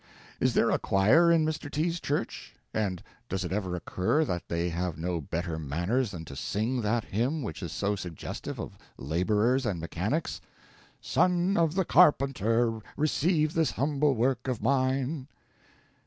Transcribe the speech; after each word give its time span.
Is 0.39 0.55
there 0.55 0.71
a 0.71 0.79
choir 0.79 1.31
in 1.31 1.45
Mr. 1.45 1.69
T.'s 1.69 1.99
church? 1.99 2.55
And 2.73 3.03
does 3.29 3.45
it 3.45 3.51
ever 3.51 3.75
occur 3.75 4.25
that 4.25 4.47
they 4.47 4.69
have 4.69 4.97
no 4.97 5.21
better 5.21 5.59
manners 5.59 6.09
than 6.09 6.25
to 6.25 6.35
sing 6.35 6.81
that 6.81 7.03
hymn 7.05 7.43
which 7.43 7.61
is 7.61 7.71
so 7.71 7.95
suggestive 7.95 8.57
of 8.59 8.79
labourers 8.97 9.63
and 9.63 9.79
mechanics: 9.79 10.41
"Son 11.01 11.55
of 11.55 11.75
the 11.75 11.85
Carpenter! 11.85 12.79
receive 12.97 13.53
This 13.53 13.69
humble 13.69 14.15
work 14.15 14.47
of 14.47 14.59
mine?" 14.59 15.27